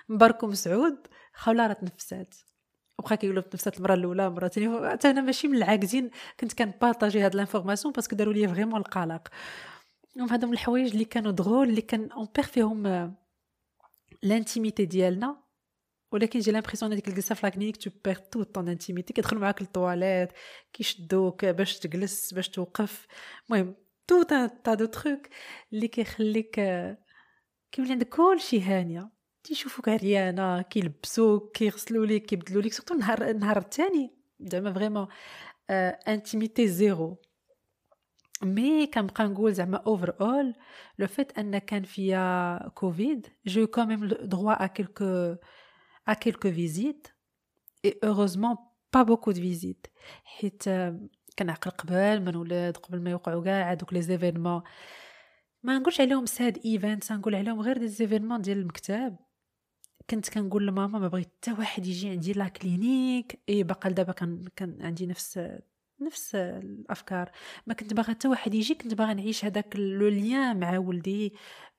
مبارك 0.09 0.43
مسعود 0.43 1.07
خوله 1.33 1.67
راه 1.67 1.73
تنفسات. 1.73 2.35
وبقى 2.99 3.17
كيقولوا 3.17 3.41
تنفسات 3.41 3.77
المرة 3.77 3.93
الأولى 3.93 4.27
المره 4.27 4.45
الثانية 4.45 4.89
حتى 4.89 5.09
أنا 5.09 5.21
ماشي 5.21 5.47
من 5.47 5.57
العاكزين. 5.57 6.09
كنت 6.39 6.53
كنبارطاجي 6.53 7.21
هاد 7.21 7.35
l'information 7.35 7.93
parce 7.93 8.07
que 8.07 8.15
داروا 8.15 8.33
لي 8.33 8.47
vraiment 8.47 8.79
القلق. 8.79 9.27
هادو 10.17 10.47
من 10.47 10.53
الحوايج 10.53 10.91
اللي 10.91 11.05
كانوا 11.05 11.31
دغول 11.31 11.69
اللي 11.69 11.81
كان 11.81 12.11
on 12.11 12.27
perd 12.35 12.45
فيهم 12.45 13.13
l'intimité 14.23 14.85
ديالنا 14.85 15.43
ولكن 16.11 16.39
j'ai 16.39 16.51
l'impression 16.51 16.91
هذيك 16.91 17.07
الجلسه 17.07 17.35
في 17.35 17.45
la 17.47 17.53
clinique 17.53 17.77
tu 17.77 17.89
perds 18.05 18.43
toute 18.43 18.60
ton 18.60 18.69
intimité 18.69 19.13
كيدخل 19.13 19.37
معاك 19.37 19.61
للطواليت 19.61 20.29
كيشدوك 20.73 21.45
باش 21.45 21.79
تجلس 21.79 22.33
باش 22.33 22.49
توقف. 22.49 23.07
المهم 23.49 23.75
tout 24.07 24.23
un 24.23 24.73
tas 24.73 24.85
de 24.85 24.97
trucs 24.97 25.27
اللي 25.73 25.87
كيخليك 25.87 26.55
كيولي 27.71 27.91
عندك 27.91 28.09
كلشي 28.09 28.61
هانية. 28.61 29.11
تيشوفوك 29.43 29.89
عريانة 29.89 30.61
كيلبسوك 30.61 31.57
كيغسلوا 31.57 32.05
ليك 32.05 32.25
كيبدلوا 32.25 32.61
ليك 32.61 32.73
surtout 32.73 32.93
النهار 32.93 33.29
النهار 33.29 33.57
الثاني 33.57 34.15
زعما 34.39 34.73
vraiment 34.73 35.07
intimité 36.07 36.67
zéro 36.67 37.21
mais 38.43 38.87
كنبقى 38.87 39.27
نقول 39.27 39.53
زعما 39.53 39.77
overall 39.77 40.15
le 40.21 41.07
fait 41.07 41.37
ان 41.39 41.57
كان 41.57 41.83
فيا 41.83 42.57
كوفيد 42.69 43.27
j'ai 43.45 43.67
eu 43.67 43.75
quand 43.75 43.93
même 43.93 44.07
droit 44.07 44.63
à 44.63 44.67
quelques 44.67 45.35
à 46.07 46.13
quelques 46.13 46.51
visites 46.51 47.07
et 47.85 47.99
heureusement 48.03 48.55
pas 48.93 49.03
beaucoup 49.03 49.31
de 49.31 49.41
visites 49.41 49.87
حيت 50.23 50.63
كنعقل 51.39 51.71
قبل 51.71 52.21
ما 52.21 52.31
نولد 52.31 52.77
قبل 52.77 53.01
ما 53.01 53.09
يوقعوا 53.11 53.43
كاع 53.43 53.73
دوك 53.73 53.93
les 53.93 54.01
événements 54.01 54.61
ما 55.63 55.77
نقولش 55.79 56.01
عليهم 56.01 56.25
sad 56.25 56.59
event 56.65 57.11
نقول 57.11 57.35
عليهم 57.35 57.61
غير 57.61 57.77
des 57.77 57.87
événements 57.87 58.41
ديال 58.41 58.57
المكتب. 58.57 59.15
كنت 60.09 60.29
كنقول 60.29 60.67
لماما 60.67 60.99
ما 60.99 61.07
بغيت 61.07 61.27
حتى 61.41 61.51
واحد 61.51 61.85
يجي 61.85 62.09
عندي 62.09 62.33
la 62.33 62.47
clinique 62.47 63.41
et 63.49 63.63
باقا 63.63 63.89
لدابا 63.89 64.11
كان 64.11 64.45
كان 64.55 64.77
عندي 64.81 65.05
نفس 65.05 65.39
نفس 66.01 66.35
الأفكار. 66.35 67.31
ما 67.67 67.73
كنت 67.73 67.93
باغا 67.93 68.09
حتى 68.09 68.27
واحد 68.27 68.53
يجي 68.53 68.75
كنت 68.75 68.93
باغا 68.93 69.13
نعيش 69.13 69.45
هذاك 69.45 69.75
le 69.75 70.53
مع 70.53 70.77
ولدي. 70.77 71.33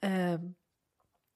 آه 0.05 0.51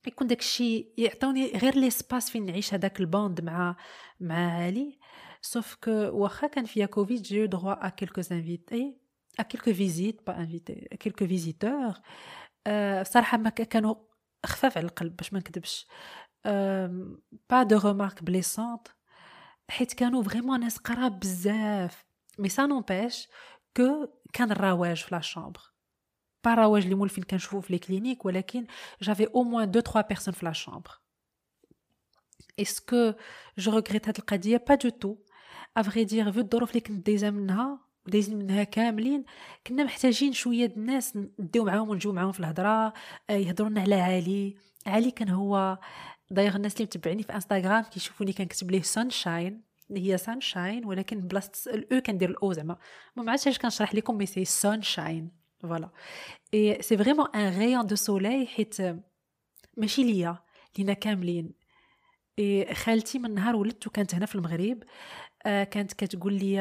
يكون 0.07 0.27
داك 0.27 0.41
الشيء 0.41 0.93
يعطوني 0.99 1.53
غير 1.53 1.75
l'espace 1.77 2.31
فين 2.31 2.47
نعيش 2.47 2.75
هذاك 2.75 3.01
ال 3.01 3.09
bond 3.09 3.41
مع 3.41 3.77
مع 4.21 4.65
علي. 4.65 4.99
sauf 5.43 5.75
que 5.75 5.91
واخا 5.91 6.47
كان 6.47 6.65
فيها 6.65 6.87
كوفيد 6.87 7.23
j'ai 7.23 7.47
droit 7.47 7.87
à 7.87 7.89
quelques 7.89 8.21
invités 8.33 8.97
à 9.41 9.43
quelques 9.43 9.73
visites 9.73 10.27
pas 10.27 10.39
invités 10.39 10.75
quelques 10.75 11.27
visiteurs 11.27 11.93
صراحة 13.03 13.39
ما 13.39 13.51
كانوا 13.51 13.95
خفاف 14.47 14.79
على 14.79 14.87
القلب 14.87 15.17
باش 15.17 15.33
ما 15.33 15.39
نكذبش. 15.39 15.87
pas 17.51 17.63
de 17.63 17.79
remarques 17.79 18.23
blessantes 18.23 18.89
حيت 19.71 19.93
كانوا 19.93 20.23
vraiment 20.23 20.61
ناس 20.61 20.79
قراب 20.79 21.21
بزاف. 21.21 22.05
mais 22.39 22.49
ça 22.49 22.67
n'empêche 22.67 23.29
que 23.77 24.09
كان 24.33 24.51
الرواج 24.53 24.97
في 24.97 25.15
la 25.15 25.21
chambre 25.21 25.61
pas 26.45 26.55
رواج 26.55 26.83
اللي 26.83 26.95
مولفين 26.95 27.25
كنشوفو 27.25 27.61
في 27.61 27.73
les 27.73 27.79
cliniques 27.79 28.25
ولكن 28.25 28.67
j'avais 29.03 29.27
au 29.27 29.43
moins 29.43 29.71
deux 29.71 29.81
trois 29.81 30.01
personnes 30.01 30.35
في 30.35 30.47
la 30.47 30.53
chambre 30.53 31.01
est-ce 32.61 32.96
que 32.96 33.13
je 33.59 33.73
regrette 33.73 34.09
هاد 34.09 34.17
القضية 34.19 34.65
pas 34.69 34.75
du 34.75 34.89
tout 34.89 35.17
à 35.77 35.82
vrai 35.82 36.05
dire 36.05 36.33
في 36.33 36.39
الظروف 36.39 36.71
اللي 36.71 36.81
كنت 36.81 37.07
دايزه 37.07 37.31
منها 37.31 37.87
ودايزين 38.07 38.39
منها 38.39 38.65
كاملين 38.65 39.25
كنا 39.67 39.85
محتاجين 39.85 40.33
شوية 40.33 40.67
الناس 40.67 41.17
نديو 41.17 41.65
معاهم 41.65 41.89
ونجيو 41.89 42.13
معاهم 42.13 42.33
في 42.33 42.41
الهضره 42.41 42.93
يهضروا 43.31 43.69
لنا 43.69 43.81
على 43.81 43.95
علي 43.95 44.57
علي 44.87 45.11
كان 45.11 45.29
هو 45.29 45.79
دايغ 46.31 46.57
الناس 46.57 46.75
اللي 46.75 46.85
متبعيني 46.85 47.23
في 47.23 47.35
انستغرام 47.35 47.83
كيشوفوني 47.83 48.33
كنكتب 48.33 48.71
ليه 48.71 48.83
sunshine 48.83 49.66
هي 49.91 50.19
sunshine 50.19 50.85
ولكن 50.87 51.21
بلاصه 51.21 51.71
ال 51.75 51.88
u 51.88 52.01
كندير 52.01 52.31
ال 52.31 52.42
o 52.42 52.53
زعما. 52.53 52.79
ما 53.17 53.31
عرفتش 53.31 53.47
علاش 53.47 53.59
كنشرح 53.59 53.95
لكم 53.95 54.17
mais 54.19 54.27
c'est 54.27 54.45
sunshine 54.45 55.31
voilà 55.63 55.91
et 56.55 56.83
c'est 56.83 56.99
vraiment 56.99 57.27
un 57.35 57.59
rayon 57.59 57.87
de 57.87 57.97
soleil 57.97 58.47
حيت 58.47 58.77
ماشي 59.77 60.05
ليا 60.05 60.39
لينا 60.79 60.93
كاملين. 60.93 61.55
اي 62.39 62.75
خالتي 62.75 63.19
من 63.19 63.35
نهار 63.35 63.57
ولدت 63.57 63.87
وكانت 63.87 64.15
هنا 64.15 64.27
في 64.27 64.35
المغرب. 64.35 64.83
آه 65.47 65.65
كانت 65.65 65.93
كتقول 65.93 66.33
لي 66.35 66.61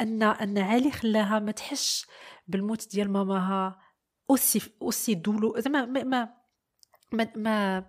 أن 0.00 0.22
أن 0.22 0.58
علي 0.58 0.90
خلاها 0.90 1.38
ما 1.38 1.52
تحش 1.52 2.06
بالموت 2.48 2.88
ديال 2.90 3.10
ماماها 3.10 3.80
أوسي 4.30 4.60
أوسي 4.82 5.14
دولو 5.14 5.60
زعما 5.60 5.84
ما, 5.86 6.04
ما 6.04 6.34
ما, 7.12 7.32
ما 7.36 7.86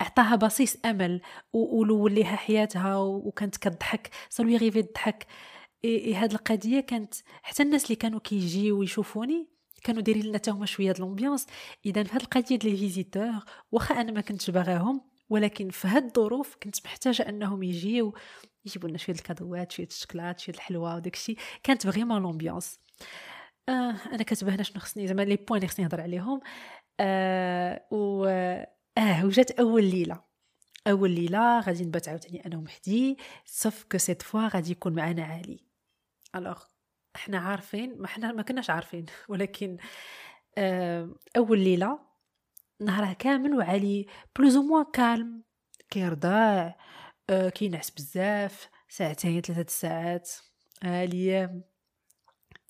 أعطاها 0.00 0.36
بصيص 0.36 0.76
أمل 0.84 1.20
ولول 1.52 2.12
ليها 2.12 2.36
حياتها 2.36 2.96
وكانت 2.98 3.56
كضحك 3.56 4.10
صار 4.30 4.48
يغيفي 4.48 4.78
الضحك 4.78 5.26
هاد 6.14 6.32
القضية 6.32 6.80
كانت 6.80 7.14
حتى 7.42 7.62
الناس 7.62 7.84
اللي 7.84 7.96
كانوا 7.96 8.20
كيجيو 8.20 8.78
ويشوفوني 8.78 9.48
كانوا 9.84 10.02
دايرين 10.02 10.24
لنا 10.26 10.40
هما 10.48 10.66
شوية 10.66 10.92
د 10.92 10.98
لومبيونس 10.98 11.46
إذا 11.86 12.02
في 12.04 12.14
هاد 12.14 12.20
القضية 12.20 12.56
ديال 12.56 12.76
فيزيتور 12.78 13.44
واخا 13.72 14.00
أنا 14.00 14.12
ما 14.12 14.20
كنتش 14.20 14.50
باغاهم 14.50 15.00
ولكن 15.28 15.70
في 15.70 15.88
هاد 15.88 16.04
الظروف 16.04 16.56
كنت 16.62 16.84
محتاجة 16.84 17.28
أنهم 17.28 17.62
يجيو 17.62 18.14
يجيبوا 18.64 18.88
لنا 18.88 18.98
شوية 18.98 19.16
الكادوات 19.16 19.72
شوية 19.72 19.86
الشكلاط 19.86 20.38
شوية 20.38 20.54
الحلوى 20.54 20.94
وداك 20.94 21.14
الشيء 21.14 21.36
كانت 21.62 21.86
vraiment 21.86 22.22
l'ambiance 22.22 22.78
آه 23.68 23.94
أنا 24.12 24.22
كاتبه 24.22 24.54
هنا 24.54 24.62
شنو 24.62 24.80
خصني 24.80 25.06
زعما 25.06 25.22
les 25.22 25.36
points 25.36 25.58
اللي 25.58 25.68
خصني 25.68 25.84
نهضر 25.84 26.00
عليهم. 26.00 26.40
آه 27.00 27.86
و 27.90 28.26
آه 28.98 29.24
وجات 29.26 29.50
أول 29.50 29.84
ليلة. 29.84 30.24
أول 30.88 31.10
ليلة 31.10 31.60
غادي 31.60 31.84
نبات 31.84 32.08
عاوتاني 32.08 32.46
أنا 32.46 32.56
ومهدي 32.56 33.18
sauf 33.44 33.84
que 33.84 33.98
cette 33.98 34.22
fois 34.22 34.48
غادي 34.48 34.70
يكون 34.72 34.94
معنا 34.94 35.24
علي. 35.24 35.60
alors 36.36 36.62
إحنا 37.16 37.38
عارفين 37.38 37.98
ما 37.98 38.06
إحنا 38.06 38.32
ما 38.32 38.42
كناش 38.42 38.70
عارفين 38.70 39.06
ولكن 39.28 39.76
آه 40.58 41.14
أول 41.36 41.58
ليلة 41.58 41.98
نهارها 42.80 43.12
كامل 43.12 43.54
وعلي 43.56 44.06
plus 44.38 44.56
ou 44.56 44.64
moins 44.64 44.84
calme 44.92 45.42
كيرضع 45.90 46.72
كينعس 47.54 47.90
بزاف 47.90 48.68
ساعتين 48.88 49.40
ثلاثة 49.40 49.70
ساعات 49.70 50.30
آه 50.84 51.04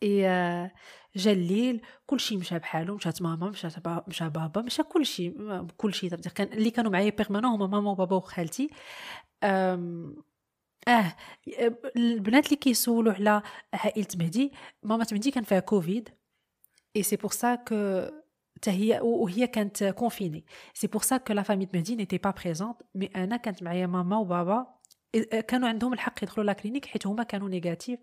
اي 0.05 0.71
جا 1.17 1.81
كلشي 2.07 2.37
مشى 2.37 2.59
بحالو 2.59 2.95
مشات 2.95 3.23
ماما 3.23 3.51
مشات 3.51 3.89
مشى 4.09 4.29
بابا 4.29 4.63
مشى 4.63 4.83
كلشي 4.83 5.35
كلشي. 5.77 6.09
كان 6.09 6.53
اللي 6.53 6.71
كانوا 6.71 6.91
معايا 6.93 7.11
permanents 7.11 7.51
هما 7.51 7.67
ماما 7.67 7.91
وبابا 7.91 8.17
وخالتي. 8.17 8.71
آه 9.43 11.17
البنات 11.97 12.47
اللي 12.47 12.57
كيسولوا 12.57 13.13
على 13.13 13.43
عائلة 13.75 14.07
مهدي 14.17 14.53
ماما 14.83 15.07
مهدي 15.13 15.31
كان 15.31 15.45
فيها 15.45 15.61
كوفيد 15.61 16.09
et 16.97 17.03
c'est 17.03 17.17
pour 17.17 17.31
ça 17.31 17.55
que 17.55 17.75
هي 18.67 19.01
وهي 19.03 19.47
كانت 19.47 19.85
confinée 19.85 20.47
c'est 20.75 20.87
pour 20.87 21.03
ça 21.03 21.17
que 21.17 21.33
la 21.33 21.43
famille 21.43 21.69
مهدي 21.75 21.97
n'était 21.97 22.19
pas 22.19 22.31
présente 22.31 22.77
mais 22.95 23.07
أنا 23.07 23.37
كانت 23.37 23.63
معايا 23.63 23.87
ماما 23.87 24.19
وبابا. 24.19 24.75
كانوا 25.49 25.69
عندهم 25.69 25.93
الحق 25.93 26.23
يدخلوا 26.23 26.47
la 26.47 26.53
clinique 26.53 26.87
حيت 26.87 27.07
هما 27.07 27.23
كانوا 27.23 27.49
négatifs 27.49 28.01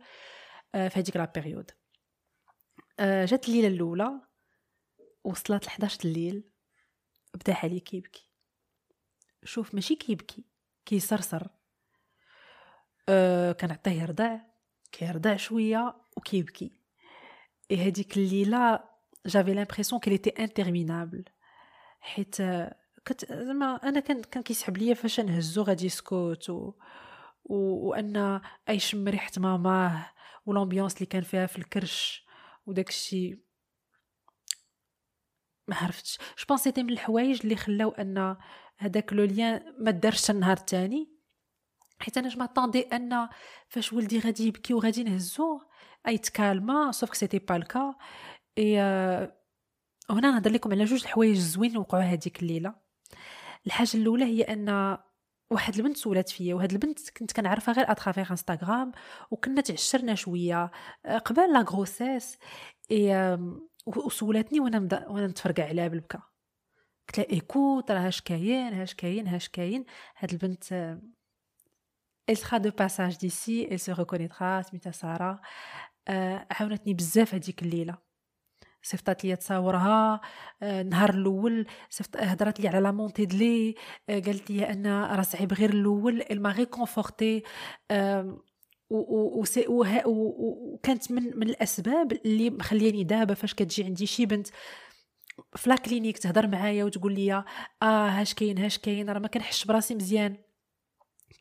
في 0.73 0.91
هذيك 0.93 1.17
la 1.17 1.31
période 1.35 1.71
آه، 1.71 1.80
جات 2.99 3.47
الليلة 3.47 3.67
الأولى 3.67 4.21
وصلت 5.23 5.65
ل 5.65 5.67
11 5.67 5.99
الليل 6.05 6.43
بدا 7.33 7.53
علي 7.53 7.79
كيبكي. 7.79 8.27
شوف 9.43 9.75
ماشي 9.75 9.95
كيبكي 9.95 10.45
كيصرصر 10.85 11.47
أه 13.09 13.51
كنعطيه 13.51 13.91
يرضع 13.91 14.39
كيرضع 14.91 15.35
شوية 15.35 15.95
وكيبكي. 16.17 16.71
إي 17.71 17.77
هذيك 17.77 18.17
الليلة 18.17 18.79
j'avais 19.25 19.53
l'impression 19.53 20.01
qu'elle 20.01 20.13
était 20.13 20.29
interminable 20.29 21.23
حيت 21.99 22.35
كنت 23.07 23.33
زعما 23.33 23.75
أنا 23.75 23.99
كان 23.99 24.21
كان 24.21 24.43
كيسحب 24.43 24.77
ليا 24.77 24.93
فاش 24.93 25.19
نهزو 25.19 25.63
غادي 25.63 25.85
يسكت 25.85 26.49
و... 26.49 26.73
و... 27.45 27.55
وأن 27.89 28.41
ايشم 28.69 29.07
ريحه 29.07 29.31
ماماه 29.37 30.11
و 30.45 30.50
l'ambiance 30.50 30.95
اللي 30.95 31.05
كان 31.05 31.21
فيها 31.21 31.45
في 31.45 31.57
الكرش. 31.57 32.25
وداك 32.65 32.89
الشيء 32.89 33.39
ما 35.67 35.75
عرفتش. 35.75 36.17
je 36.17 36.45
pense 36.49 36.63
c'était 36.63 36.83
من 36.83 36.89
الحوايج 36.89 37.39
اللي 37.43 37.55
خلاو 37.55 37.89
أن 37.89 38.37
هذاك 38.77 39.13
le 39.13 39.23
lien 39.23 39.75
ما 39.79 39.91
دارش 39.91 40.31
النهار 40.31 40.57
الثاني 40.57 41.11
حيت 41.99 42.17
أنا 42.17 42.29
j'attendais 42.29 42.81
أن 42.81 43.29
فاش 43.67 43.93
ولدي 43.93 44.19
غادي 44.19 44.47
يبكي 44.47 44.73
وغادي 44.73 45.03
نهزوه 45.03 45.67
أي 46.07 46.17
تكالما 46.17 46.91
sauf 46.91 47.15
c'était 47.17 47.39
pas 47.39 47.55
le 47.55 47.71
cas 47.71 47.95
et 48.57 48.79
هنا 50.09 50.31
نهضر 50.31 50.51
لكم 50.51 50.71
على 50.71 50.83
جوج 50.83 51.01
الحوايج 51.01 51.37
زوين 51.37 51.77
وقعوا 51.77 52.03
هذيك 52.03 52.41
الليلة. 52.41 52.75
الحاجة 53.67 53.97
الأولى 53.97 54.25
هي 54.25 54.41
أن 54.43 54.97
واحد 55.51 55.75
البنت 55.75 55.97
سولات 55.97 56.29
فيا 56.29 56.55
وهاد 56.55 56.71
البنت 56.71 57.09
كنت 57.09 57.31
كنعرفها 57.31 57.73
غير 57.73 57.91
à 57.91 57.96
travers 57.96 58.31
انستغرام 58.31 58.91
وكنا 59.31 59.61
تعشرنا 59.61 60.15
شوية 60.15 60.71
آه، 61.05 61.17
قبل 61.17 61.53
la 61.53 61.61
grossesse 61.61 62.37
وسولاتني 63.85 64.59
وأنا 64.59 64.79
مدا 64.79 65.07
وأنا 65.07 65.27
نتفرقع 65.27 65.63
عليها 65.67 65.87
بالبكا. 65.87 66.21
قلت 67.07 67.17
لها 67.17 67.29
écoute 67.29 67.91
راه 67.91 68.07
اش 68.07 68.21
كاين 68.21 68.73
هاش 68.73 68.93
كاين 68.93 69.27
هاش 69.27 69.49
كاين 69.49 69.85
هاد 70.17 70.31
البنت 70.31 70.97
elle 72.31 72.37
sera 72.37 72.59
de 72.59 72.69
passage 72.69 73.17
d'ici 73.17 73.67
elle 73.69 73.79
se 73.79 73.91
سميتها 74.69 74.91
سارة 74.91 75.41
آه، 76.07 76.47
عاونتني 76.51 76.93
بزاف 76.93 77.33
هذيك 77.33 77.63
الليلة. 77.63 78.10
صيفطات 78.83 79.25
لي 79.25 79.35
تصاورها 79.35 80.21
آه، 80.63 80.81
النهار 80.81 81.09
الأول 81.09 81.67
صيفط 81.89 82.17
هضرات 82.17 82.59
لي 82.59 82.67
على 82.67 82.79
لا 82.79 82.91
مونتي 82.91 83.25
دلي 83.25 83.75
آه، 84.09 84.19
قالت 84.19 84.51
لي 84.51 84.71
أن 84.71 84.87
راه 84.87 85.21
صعيب 85.21 85.53
غير 85.53 85.69
الأول 85.69 86.21
ال 86.31 86.41
ما 86.41 86.51
ريكونفورتي 86.51 87.43
وكانت 90.05 91.11
من 91.11 91.39
من 91.39 91.49
الأسباب 91.49 92.11
اللي 92.25 92.49
مخلياني 92.49 93.03
دابا 93.03 93.33
فاش 93.33 93.53
كتجي 93.53 93.83
عندي 93.83 94.05
شي 94.05 94.25
بنت 94.25 94.47
لا 95.65 95.75
كلينيك 95.75 96.17
تهضر 96.17 96.47
معايا 96.47 96.83
وتقول 96.83 97.13
لي 97.13 97.33
آه 97.33 97.45
هاش 98.07 98.33
كاين 98.33 98.57
هاش 98.57 98.77
كاين 98.77 99.09
راه 99.09 99.19
ما 99.19 99.27
كنحش 99.27 99.65
براسي 99.65 99.95
مزيان. 99.95 100.37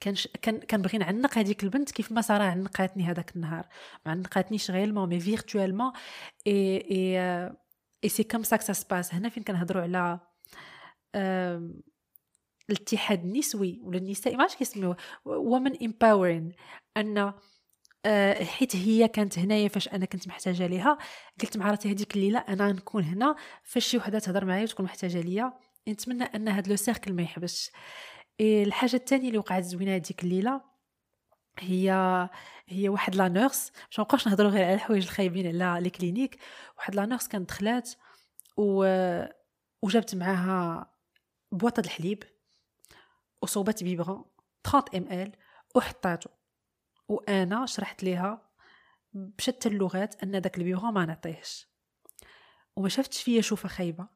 كان 0.00 0.14
كان 0.42 0.60
كنبغي 0.60 0.98
نعنق 0.98 1.38
هذيك 1.38 1.62
البنت 1.64 1.90
كيف 1.90 2.12
ما 2.12 2.20
صرا 2.20 2.44
عنقاتني 2.44 3.04
هذاك 3.04 3.36
النهار. 3.36 3.66
ما 4.06 4.12
عنقاتنيش 4.12 4.70
réellement 4.70 5.08
mais 5.08 5.20
virtuellement 5.20 5.69
et 5.69 5.77
et 5.77 5.85
et 5.85 5.92
c'est 6.46 8.22
comme 8.22 8.42
ça 8.42 8.56
se 8.56 8.73
passe 8.73 9.14
هنا 9.14 9.28
فين 9.28 9.42
كنهضروا 9.42 9.82
على 9.82 10.20
الاتحاد 12.70 13.24
النسوي 13.24 13.80
ولا 13.82 13.98
النسائي 13.98 14.36
ما 14.36 14.42
عرفتش 14.42 14.58
كيسميوه. 14.58 14.96
women 15.24 15.82
empowering 15.82 16.52
أن 16.96 17.32
آه، 18.06 18.44
حيت 18.44 18.76
هي 18.76 19.08
كانت 19.08 19.38
هنايا 19.38 19.68
فاش 19.68 19.88
أنا 19.88 20.04
كنت 20.06 20.28
محتاجة 20.28 20.66
ليها 20.66 20.98
قلت 21.40 21.56
مع 21.56 21.70
راسي 21.70 21.92
هذيك 21.92 22.16
الليلة 22.16 22.38
أنا 22.38 22.72
نكون 22.72 23.04
هنا. 23.04 23.36
فاش 23.64 23.86
شي 23.86 23.96
وحدة 23.96 24.18
تهضر 24.18 24.44
معايا 24.44 24.62
وتكون 24.62 24.84
محتاجة 24.84 25.20
ليا 25.20 25.52
نتمنى 25.88 26.24
أن 26.24 26.48
هذا 26.48 26.70
لو 26.70 26.76
سيركل 26.76 27.12
ما 27.12 27.22
يحبسش. 27.22 27.70
الحاجة 28.40 28.96
الثانية 28.96 29.28
اللي 29.28 29.38
وقعت 29.38 29.62
زوينة 29.62 29.94
هذيك 29.94 30.24
الليلة 30.24 30.60
هي 31.58 31.90
هي 32.66 32.88
واحد 32.88 33.14
لا 33.14 33.28
نورس 33.28 33.70
باش 33.70 33.98
مابقاوش 33.98 34.28
نهضروا 34.28 34.50
غير 34.50 34.64
على 34.64 34.74
الحوايج 34.74 35.04
الخايبين 35.04 35.62
على 35.62 35.84
لي 35.84 35.90
كلينيك 35.90 36.38
واحد 36.78 36.94
لا 36.94 37.06
نورس 37.06 37.28
كانت 37.28 37.48
دخلات 37.48 37.90
و 38.56 38.84
وجابت 39.82 40.14
معاها 40.14 40.90
بواطة 41.52 41.80
الحليب 41.80 42.24
وصوبت 43.42 43.84
بيبغون 43.84 44.24
30 44.64 44.96
إم 44.96 45.12
إل 45.12 45.32
وحطاتو. 45.74 46.30
وأنا 47.08 47.66
شرحت 47.66 48.02
ليها 48.02 48.50
بشتى 49.12 49.68
اللغات 49.68 50.22
أن 50.22 50.40
داك 50.40 50.58
ال 50.58 50.62
biberon 50.62 50.92
ما 50.92 51.06
نعطيهش. 51.06 51.68
وما 52.76 52.88
شافتش 52.88 53.22
فيا 53.22 53.40
شوفة 53.40 53.68
خايبة. 53.68 54.08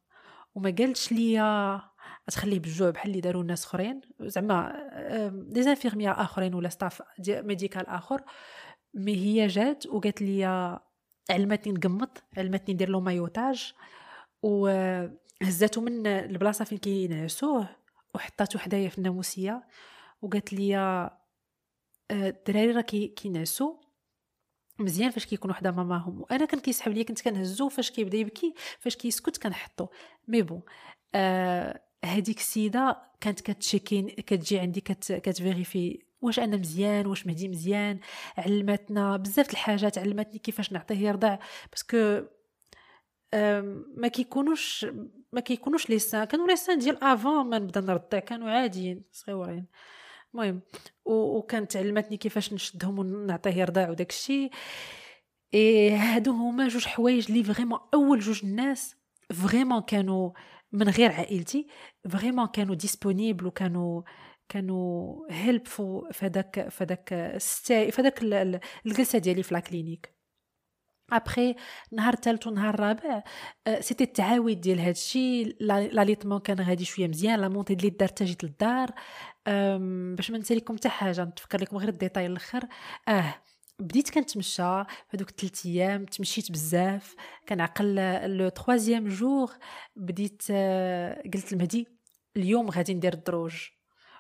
وما 0.54 0.74
قالتش 0.78 1.12
ليا 1.12 1.80
تخليه 2.30 2.60
بالجوع 2.60 2.90
بحال 2.90 3.10
اللي 3.10 3.20
داروا 3.20 3.42
الناس 3.42 3.64
اخرين. 3.64 4.00
زعما 4.20 4.88
des 5.30 5.62
infirmières 5.62 6.12
آخرين 6.12 6.54
ولا 6.54 6.68
staff 6.68 7.02
médical 7.28 7.86
آخر. 7.86 8.22
mais 8.94 9.16
هي 9.16 9.46
جات 9.46 9.86
وقالت 9.86 10.22
لي 10.22 10.44
علمتني 11.30 11.72
نقمط 11.72 12.22
علمتني 12.36 12.74
ندير 12.74 12.88
le 12.88 13.00
maillotage. 13.00 13.72
وهزاتو 14.42 15.80
من 15.80 16.06
البلاصة 16.06 16.64
فين 16.64 16.78
كينعسوه 16.78 17.68
وحطاتو 18.14 18.58
حدايا 18.58 18.88
في 18.88 18.98
الناموسية. 18.98 19.66
وقالت 20.22 20.52
لي 20.52 21.10
الدراري 22.10 22.70
راه 22.70 22.80
كينعسو 22.80 23.80
مزيان 24.78 25.10
فاش 25.10 25.26
كيكون 25.26 25.50
وحدة 25.50 25.70
ماماهم. 25.70 26.20
وأنا 26.20 26.44
كان 26.44 26.60
كيسحب 26.60 26.92
ليا 26.92 27.02
كنت 27.02 27.22
كنهزو 27.22 27.68
فاش 27.68 27.90
كيبدا 27.90 28.18
يبكي 28.18 28.54
فاش 28.78 28.96
كيسكت 28.96 29.36
كنحطو. 29.42 29.86
mais 30.28 30.42
bon 30.42 30.62
آه 31.14 31.80
هذيك 32.04 32.38
السيدة 32.38 33.02
كانت 33.20 33.40
كت 33.40 33.55
checkين 33.55 34.08
كتجي 34.08 34.58
عندي 34.58 34.80
كت 34.80 35.12
كت 35.12 35.33
vérifie 35.33 36.04
واش 36.20 36.38
أنا 36.38 36.56
مزيان 36.56 37.06
واش 37.06 37.26
مهدي 37.26 37.48
مزيان 37.48 38.00
علمتنا 38.38 39.16
بزاف 39.16 39.50
الحاجات 39.50 39.98
علمتني 39.98 40.38
كيفاش 40.38 40.72
نعطيه 40.72 40.94
يرضع. 40.94 41.38
parce 41.70 42.03
que 42.03 42.22
ما 43.96 44.08
كيكونوش 44.08 44.86
ما 45.32 45.40
كيكونوش 45.40 45.90
les 45.90 45.98
seins 45.98 46.24
كانوا 46.24 46.48
les 46.48 46.56
seins 46.56 46.78
ديال 46.78 47.04
avant 47.04 47.46
ما 47.46 47.58
نبدا 47.58 47.80
نرضع 47.80 48.18
كانوا 48.18 48.50
عاديين 48.50 49.04
صغيورين. 49.12 49.66
المهم 50.34 50.60
وكانت 51.04 51.76
علمتني 51.76 52.16
كيفاش 52.16 52.52
نشدهم 52.52 52.98
ونعطيه 52.98 53.50
يرضع 53.50 53.90
وداك 53.90 54.10
الشيء 54.10 54.50
اي 55.54 55.90
هادو 55.90 56.32
هما 56.32 56.68
جوج 56.68 56.86
حوايج 56.86 57.32
لي 57.32 57.44
vraiment 57.44 57.78
أول 57.94 58.20
جوج 58.20 58.40
الناس 58.44 58.96
vraiment 59.32 59.82
كانوا 59.82 60.30
من 60.74 60.88
غير 60.88 61.12
عائلتي 61.12 61.66
vraiment 62.08 62.46
كانوا 62.46 62.74
disponibles 62.74 63.46
وكانوا 63.46 64.02
كانوا 64.48 65.16
helpful 65.30 66.08
فداك 66.12 66.68
فداك 66.68 67.38
فداك 67.92 68.22
الجلسة 68.86 69.18
ديالي 69.18 69.42
في 69.42 69.54
la 69.54 69.60
clinique 69.60 70.14
ابخي 71.12 71.54
نهار 71.92 72.14
الثالث 72.14 72.46
ونهار 72.46 72.74
الرابع 72.74 73.22
c'était 73.80 74.04
التعاود 74.04 74.60
ديال 74.60 74.80
هادشي 74.80 75.44
l'allaitement 75.60 76.40
كان 76.40 76.60
غادي 76.60 76.84
شوية 76.84 77.08
مزيان 77.08 77.40
la 77.40 77.48
montée 77.48 77.74
ديال 77.74 77.92
الدار 77.92 78.08
حتى 78.08 78.24
جيت 78.24 78.44
للدار 78.44 78.90
باش 80.16 80.30
ما 80.30 80.38
نسى 80.38 80.54
لكم 80.54 80.76
حتى 80.76 80.88
حاجة 80.88 81.24
نتفكر 81.24 81.60
لكم 81.60 81.76
غير 81.76 81.88
ال 81.88 81.94
détail 81.94 82.26
الأخر. 82.26 82.62
آه 83.08 83.34
بديت 83.78 84.10
كنتمشى 84.10 84.62
هذوك 85.08 85.30
3 85.30 85.70
أيام 85.70 86.04
تمشيت 86.04 86.52
بزاف. 86.52 87.16
كنعقل 87.48 87.94
le 88.36 88.48
troisième 88.48 89.08
jour 89.08 89.52
بديت 89.96 90.42
آه، 90.50 91.22
قلت 91.34 91.52
لمهدي 91.52 91.88
اليوم 92.36 92.70
غادي 92.70 92.94
ندير 92.94 93.12
الدروج. 93.12 93.54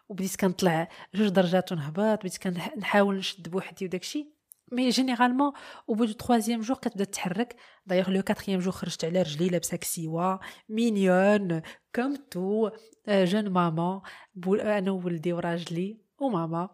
وبديت 0.08 0.36
كنطلع 0.36 0.88
جوج 1.14 1.28
درجات 1.28 1.72
ونهبط 1.72 2.18
بديت 2.18 2.38
كنحاول 2.38 3.16
نشد 3.16 3.48
بوحدي 3.48 3.84
وداكشي 3.84 4.34
mais 4.72 4.88
généralement 4.88 5.52
au 5.88 5.94
bout 5.94 6.04
du 6.04 6.12
troisième 6.12 6.60
jour 6.60 6.76
كتبدا 6.76 7.04
تحرك 7.04 7.56
d'ailleurs 7.86 8.10
le 8.10 8.22
quatrième 8.22 8.60
jour 8.60 8.72
خرجت 8.72 9.04
على 9.04 9.22
رجلي 9.22 9.48
لابسه 9.48 9.76
كسيوة 9.76 10.40
mignonne 10.68 11.62
comme 11.94 12.16
toute 12.16 12.70
jeune 13.08 13.48
maman. 13.48 14.02
أنا 14.48 14.90
وولدي 14.90 15.32
وراجلي 15.32 15.98
وماما. 16.18 16.68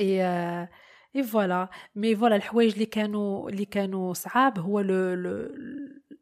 et 0.00 0.22
et 1.16 1.22
voilà 1.22 1.68
mais 1.94 2.16
voilà 2.16 2.36
الحوايج 2.36 2.72
اللي 2.72 2.86
كانوا 2.86 3.50
اللي 3.50 3.64
كانوا 3.64 4.14
صعاب 4.14 4.58
هو 4.58 4.80
le 4.80 5.14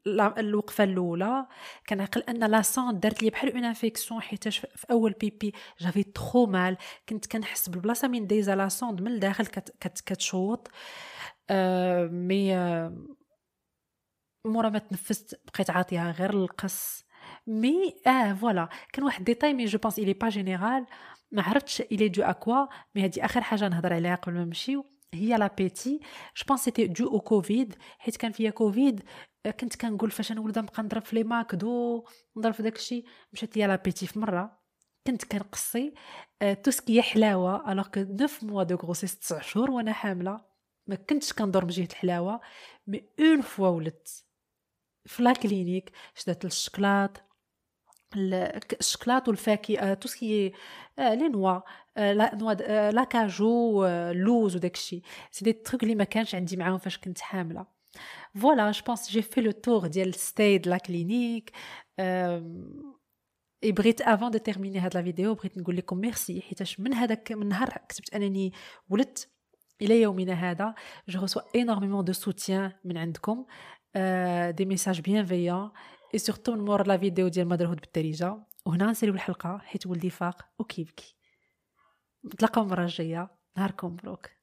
le 0.06 0.34
الوقفه 0.38 0.84
الاولى 0.84 1.46
كنعقل 1.88 2.20
ان 2.20 2.44
la 2.50 2.62
sonde 2.62 3.00
دارت 3.00 3.22
لي 3.22 3.30
بحال 3.30 3.52
une 3.54 3.64
infection 3.64 4.20
حيت 4.22 4.48
في 4.48 4.86
اول 4.90 5.12
pipi 5.12 5.52
j'avais 5.80 6.02
trop 6.02 6.46
mal 6.46 6.76
كنت 7.08 7.26
كنحس 7.26 7.68
بالبلاصه 7.68 8.08
من 8.08 8.26
دايزه 8.26 8.54
la 8.54 8.68
sonde 8.68 9.02
من 9.02 9.12
الداخل 9.12 9.46
كت 9.46 9.70
كت 9.80 10.00
كتشوط 10.00 10.70
آه 11.50 12.06
mais 12.06 12.54
مورا 14.44 14.68
ما 14.68 14.78
تنفست 14.78 15.40
بقيت 15.54 15.70
عاطيها 15.70 16.10
غير 16.10 16.30
القص 16.30 17.04
mais 17.46 17.96
آه 18.06 18.34
voilà 18.34 18.68
كان 18.92 19.04
واحد 19.04 19.24
détail 19.24 19.54
mais 19.54 19.64
je 19.64 19.78
pense 19.78 19.98
il 19.98 20.12
est 20.12 20.28
pas 20.28 20.46
général 20.46 20.86
ما 21.32 21.42
عرفتش 21.42 21.80
il 21.80 22.08
est 22.08 22.17
dû 22.17 22.22
à 22.22 22.31
quoi 22.31 22.66
mais 22.94 23.04
هادي 23.04 23.24
اخر 23.24 23.40
حاجة 23.40 23.68
نهضر 23.68 23.92
عليها 23.92 24.14
قبل 24.14 24.34
ما 24.34 24.44
نمشيو 24.44 24.84
هي 25.14 25.36
l'appétit 25.36 26.00
je 26.36 26.44
pense 26.48 26.60
c'était 26.64 26.86
dû 26.86 27.10
au 27.10 27.20
Covid 27.20 27.74
حيت 27.98 28.16
كان 28.16 28.32
فيا 28.32 28.50
كوفيد 28.50 29.02
كنت 29.60 29.76
كنقول 29.76 30.10
فاش 30.10 30.32
نولد 30.32 30.58
نبقى 30.58 30.82
نضرب 30.82 31.02
في 31.04 31.16
les 31.16 31.24
McDo 31.24 32.04
نضرب 32.36 32.54
في 32.54 32.62
داكشي 32.62 33.04
مشات 33.32 33.56
ليا 33.56 33.66
l'appétit 33.66 34.06
في 34.06 34.18
مره 34.18 34.58
كنت 35.06 35.24
كنقصي 35.24 35.94
tout 36.62 36.70
ce 36.70 36.83
qui 36.83 37.02
حلاوه 37.02 37.72
alors 37.72 37.86
que 37.88 38.02
9 38.02 38.28
mois 38.42 38.62
de 38.62 38.76
grossesse 38.76 39.18
9 39.18 39.40
شهور 39.40 39.70
وأنا 39.70 39.92
حامله 39.92 40.40
ما 40.86 40.94
كنتش 40.94 41.32
كندور 41.32 41.64
من 41.64 41.70
جهه 41.70 41.88
الحلاوه 41.92 42.40
mais 42.86 43.08
une 43.20 43.40
fois 43.40 43.68
ولدت 43.68 44.24
في 45.08 45.22
la 45.22 45.32
clinique 45.32 45.90
شدات 46.14 46.44
الشكلاط 46.44 47.22
الشكلاط 48.80 49.28
والفاكهة 49.28 49.94
tout 49.94 50.08
ce 50.08 50.26
qui 50.26 50.52
les 50.98 51.28
noix 51.28 51.60
la 51.96 52.34
noix 52.34 52.52
la 52.90 53.04
cajou 53.04 53.84
اللوز 53.86 54.56
وداكشي 54.56 55.02
c'est 55.30 55.44
des 55.44 55.52
trucs 55.52 55.82
اللي 55.82 55.94
ما 55.94 56.04
كانش 56.04 56.34
عندي 56.34 56.56
معاهم 56.56 56.78
فاش 56.78 56.98
كنت 56.98 57.20
حاملة. 57.20 57.66
voilà 58.34 58.70
je 58.70 58.84
pense 58.86 59.10
j'ai 59.10 59.22
fait 59.22 59.40
le 59.40 59.50
tour 59.50 59.86
ديال 59.86 60.14
stay 60.14 60.58
la 60.58 60.78
clinique 60.78 61.52
et 63.64 63.72
بغيت 63.72 64.00
avant 64.00 64.30
de 64.30 64.38
terminer 64.38 64.78
هاد 64.78 64.94
la 64.94 65.02
vidéo 65.02 65.34
بغيت 65.34 65.58
نقول 65.58 65.76
لكم 65.76 65.98
ميرسي 65.98 66.40
حيتاش 66.40 66.80
من 66.80 66.94
هذاك 66.94 67.32
من 67.32 67.48
نهار 67.48 67.68
كتبت 67.88 68.14
أنني 68.14 68.52
ولدت 68.88 69.28
إلى 69.82 70.02
يومنا 70.02 70.32
هذا. 70.32 70.74
je 71.08 71.20
reçois 71.20 71.42
énormément 71.56 72.04
de 72.04 72.12
soutien 72.12 72.72
من 72.84 72.96
عندكم. 72.96 73.46
des 74.50 74.64
messages 74.64 75.00
bienveillants 75.00 75.70
et 76.14 76.18
surtout 76.18 76.52
من 76.52 76.64
مور 76.64 76.86
la 76.86 76.98
vidéo 76.98 77.28
ديال 77.28 77.48
Motherhood 77.48 77.80
بالدارجه 77.80 78.38
وهنا 78.66 78.90
نساليو 78.90 79.14
الحلقة. 79.14 79.58
حيت 79.58 79.86
ولدي 79.86 80.10
فاق. 80.10 80.48
وكيبكي 80.58 81.16
نتلاقاو 82.26 82.64
المره 82.64 82.82
الجاية. 82.82 83.30
نهاركم 83.56 83.88
مبروك. 83.88 84.37